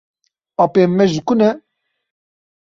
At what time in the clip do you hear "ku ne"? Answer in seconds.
1.27-1.49